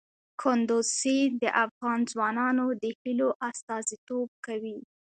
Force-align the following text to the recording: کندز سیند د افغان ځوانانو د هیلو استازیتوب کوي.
کندز 0.41 0.85
سیند 0.99 1.33
د 1.43 1.45
افغان 1.63 1.99
ځوانانو 2.11 2.65
د 2.81 2.83
هیلو 3.01 3.29
استازیتوب 3.49 4.27
کوي. 4.45 4.77